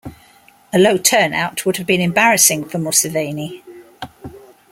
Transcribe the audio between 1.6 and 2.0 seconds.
would have